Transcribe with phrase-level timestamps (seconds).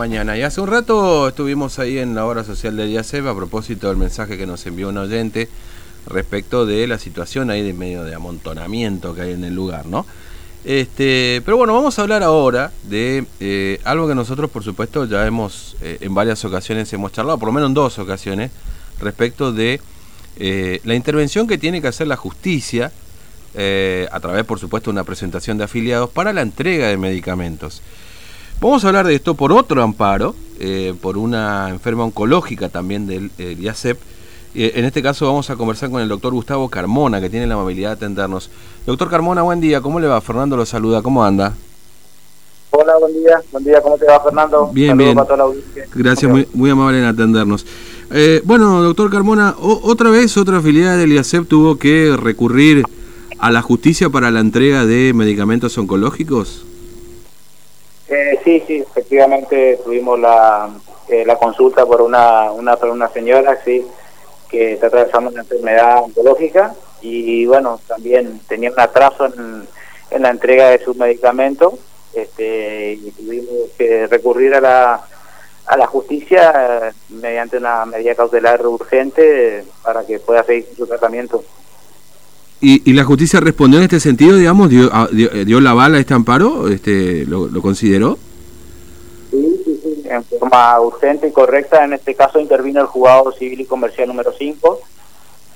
[0.00, 0.38] Mañana.
[0.38, 3.96] Y hace un rato estuvimos ahí en la obra social de IACEP a propósito del
[3.96, 5.48] mensaje que nos envió un oyente
[6.06, 10.06] respecto de la situación ahí de medio de amontonamiento que hay en el lugar, ¿no?
[10.64, 15.26] Este, pero bueno, vamos a hablar ahora de eh, algo que nosotros, por supuesto, ya
[15.26, 18.52] hemos eh, en varias ocasiones hemos charlado, por lo menos en dos ocasiones,
[19.00, 19.80] respecto de
[20.36, 22.92] eh, la intervención que tiene que hacer la justicia
[23.56, 27.82] a través, por supuesto, de una presentación de afiliados para la entrega de medicamentos.
[28.60, 33.30] Vamos a hablar de esto por otro amparo, eh, por una enferma oncológica también del
[33.38, 33.96] IACEP.
[34.56, 37.54] Eh, en este caso vamos a conversar con el doctor Gustavo Carmona, que tiene la
[37.54, 38.50] amabilidad de atendernos.
[38.84, 39.80] Doctor Carmona, buen día.
[39.80, 40.20] ¿Cómo le va?
[40.20, 41.02] Fernando lo saluda.
[41.02, 41.54] ¿Cómo anda?
[42.70, 43.40] Hola, buen día.
[43.52, 43.80] Buen día.
[43.80, 44.70] ¿Cómo te va, Fernando?
[44.72, 45.16] Bien, bien.
[45.94, 47.64] Gracias, muy, muy, amable en atendernos.
[48.10, 52.82] Eh, bueno, doctor Carmona, otra vez otra afiliada del IACEP tuvo que recurrir
[53.38, 56.64] a la justicia para la entrega de medicamentos oncológicos.
[58.08, 60.70] Eh, sí, sí, efectivamente tuvimos la,
[61.08, 63.86] eh, la consulta por una, una, una señora sí,
[64.48, 69.68] que está atravesando una enfermedad oncológica y bueno, también tenía un atraso en,
[70.10, 71.74] en la entrega de sus medicamentos
[72.14, 75.06] este, y tuvimos que recurrir a la,
[75.66, 81.44] a la justicia mediante una medida cautelar urgente para que pueda seguir su tratamiento.
[82.60, 84.68] ¿Y, la justicia respondió en este sentido, digamos?
[84.68, 86.68] ¿Dio, ah, eh, dio, la bala a este amparo?
[86.68, 88.18] Este, ¿lo, consideró?
[89.30, 91.84] Sí, sí, sí, en forma urgente y correcta.
[91.84, 94.80] En este caso intervino el juzgado civil y comercial número 5,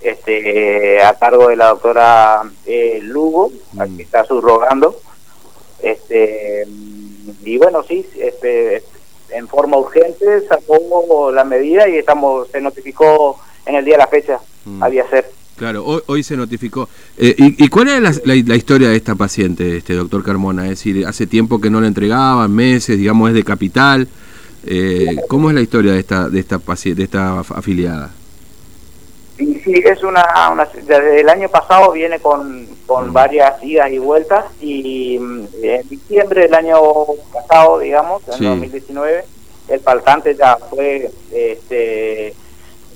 [0.00, 3.96] este, a cargo de la doctora eh, Lugo, mm.
[3.96, 4.96] que está subrogando.
[5.82, 6.68] Este,
[7.44, 8.84] y bueno, sí, este,
[9.30, 14.06] en forma urgente sacó la medida y estamos se notificó en el día de la
[14.06, 14.82] fecha, mm.
[14.84, 15.41] había ser.
[15.56, 16.88] Claro, hoy, se notificó.
[17.18, 20.64] Eh, y, cuál es la, historia de esta paciente, este doctor Carmona?
[20.64, 24.08] Es decir, hace tiempo que no la entregaban, meses, digamos, es de capital.
[24.66, 28.10] Eh, ¿Cómo es la historia de esta de esta de esta afiliada?
[29.36, 30.24] Sí, sí, es una,
[30.86, 33.12] desde el año pasado viene con, con mm.
[33.12, 36.80] varias idas y vueltas y mm, en diciembre del año
[37.32, 39.24] pasado, digamos, en 2019,
[39.68, 42.34] el faltante ya fue este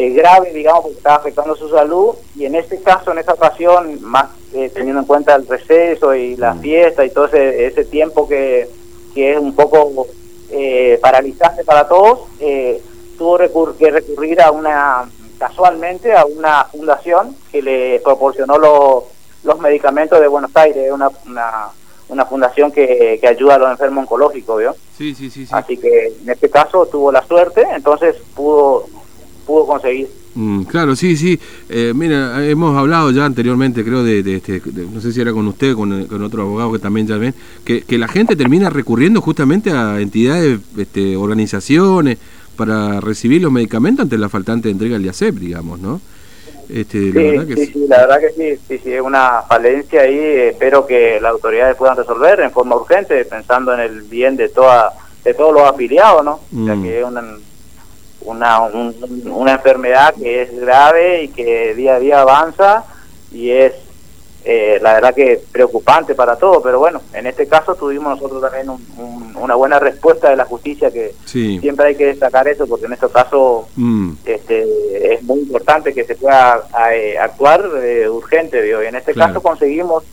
[0.00, 3.98] eh, grave, digamos, porque estaba afectando su salud y en este caso, en esta ocasión,
[4.02, 6.60] más eh, teniendo en cuenta el receso y la mm.
[6.60, 8.66] fiesta y todo ese, ese tiempo que,
[9.14, 10.06] que, es un poco
[10.50, 12.80] eh, paralizante para todos, eh,
[13.18, 13.38] tuvo
[13.76, 15.04] que recurrir a una,
[15.38, 21.68] casualmente, a una fundación que le proporcionó los medicamentos de Buenos Aires, una, una,
[22.08, 24.74] una fundación que, que, ayuda a los enfermos oncológicos, ¿vio?
[24.96, 25.52] Sí, sí, sí, sí.
[25.54, 28.86] Así que en este caso tuvo la suerte, entonces pudo
[29.80, 30.08] pudo conseguir.
[30.34, 31.38] Mm, claro, sí, sí.
[31.68, 35.74] Eh, mira, hemos hablado ya anteriormente, creo, de, este, no sé si era con usted,
[35.74, 39.70] con, con otro abogado que también ya ven, que, que la gente termina recurriendo justamente
[39.70, 42.18] a entidades, este, organizaciones,
[42.56, 46.00] para recibir los medicamentos ante la faltante entrega del IACEP, digamos, ¿no?
[46.68, 50.02] Este, la verdad que sí, sí, la verdad que sí, sí, sí, es una falencia
[50.02, 54.48] ahí, espero que las autoridades puedan resolver en forma urgente, pensando en el bien de
[54.50, 54.92] toda
[55.24, 56.40] de todos los afiliados, ¿no?
[56.52, 56.82] Ya mm.
[56.82, 57.04] que es
[58.22, 58.92] una una,
[59.32, 62.84] una enfermedad que es grave y que día a día avanza
[63.32, 63.72] y es
[64.42, 68.70] eh, la verdad que preocupante para todos, pero bueno, en este caso tuvimos nosotros también
[69.34, 73.08] una buena respuesta de la justicia que siempre hay que destacar eso porque en este
[73.10, 74.12] caso mm.
[74.24, 79.42] este, es muy importante que se pueda eh, actuar eh, urgente, y en este caso
[79.42, 80.04] conseguimos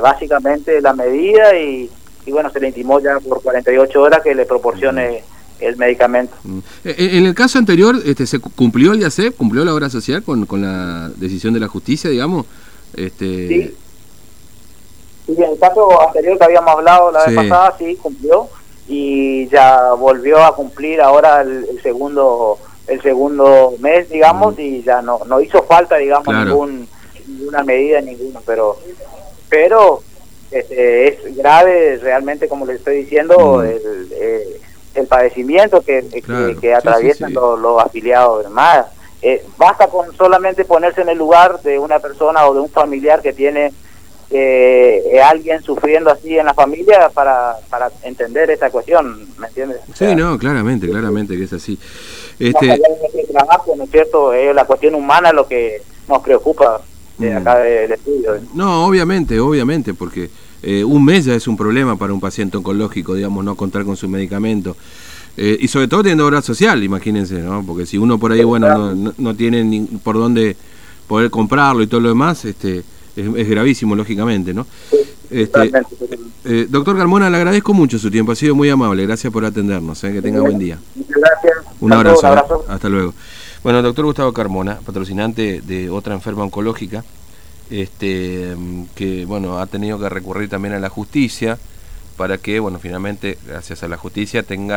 [0.00, 1.90] básicamente la medida y,
[2.26, 5.24] y bueno, se le intimó ya por 48 horas que le proporcione
[5.60, 6.34] el medicamento.
[6.42, 6.58] Mm.
[6.84, 10.22] Eh, eh, en el caso anterior, este, ¿se cumplió el IACEP, cumplió la obra social
[10.22, 12.46] con, con la decisión de la justicia, digamos?
[12.94, 13.48] Este...
[13.48, 13.76] Sí.
[15.28, 18.48] en el caso anterior que habíamos hablado la vez pasada, sí, cumplió
[18.88, 24.60] y ya volvió a cumplir ahora el, segundo el segundo mes, digamos, mm.
[24.60, 26.88] y ya no no hizo falta, digamos, ningún,
[27.26, 28.78] ninguna medida, ninguna, pero
[29.48, 30.02] pero
[30.50, 33.60] este, es grave realmente, como le estoy diciendo, mm.
[33.64, 34.60] el, eh,
[34.96, 36.04] el padecimiento que,
[36.60, 38.86] que, atraviesan Los, afiliados demás.
[39.22, 43.22] Eh, basta con solamente ponerse en el lugar de una persona o de un familiar
[43.22, 43.72] que tiene
[44.30, 49.80] eh, alguien sufriendo así en la familia para, para entender esta cuestión, ¿me entiendes?
[49.94, 51.78] Sí, no, claramente, claramente que es así.
[52.38, 52.78] Este...
[53.32, 54.32] trabajo, ¿no es cierto?
[54.32, 56.80] Es la cuestión humana lo que nos preocupa
[57.18, 57.36] de mm.
[57.36, 58.38] acá del estudio.
[58.54, 60.28] No, obviamente, obviamente, porque
[60.68, 63.96] eh, un mes ya es un problema para un paciente oncológico, digamos, no contar con
[63.96, 64.76] su medicamento.
[65.36, 67.64] Eh, y sobre todo teniendo obra social, imagínense, ¿no?
[67.64, 70.56] Porque si uno por ahí, bueno, no, no, tiene ni por dónde
[71.06, 72.82] poder comprarlo y todo lo demás, este
[73.14, 74.66] es, gravísimo, lógicamente, ¿no?
[75.30, 75.70] Este,
[76.44, 80.00] eh, doctor Carmona, le agradezco mucho su tiempo, ha sido muy amable, gracias por atendernos,
[80.00, 80.80] que tenga buen día.
[80.96, 81.58] Gracias.
[81.78, 83.14] Un abrazo, hasta luego.
[83.62, 87.04] Bueno, doctor Gustavo Carmona, patrocinante de otra enferma oncológica,
[87.70, 88.56] este,
[88.94, 91.58] que bueno, ha tenido que recurrir también a la justicia
[92.16, 94.74] para que, bueno, finalmente, gracias a la justicia, tenga